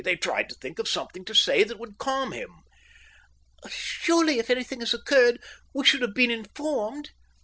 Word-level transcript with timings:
They 0.03 0.15
tried 0.15 0.49
to 0.49 0.55
think 0.55 0.79
of 0.79 0.87
something 0.87 1.23
to 1.25 1.35
say 1.35 1.63
that 1.63 1.77
would 1.77 1.99
calm 1.99 2.31
him. 2.31 2.63
"Surely 3.69 4.39
if 4.39 4.49
anything 4.49 4.79
had 4.79 4.91
occurred, 4.95 5.39
we 5.75 5.85
should 5.85 6.01
have 6.01 6.15
been 6.15 6.31
informed." 6.31 7.11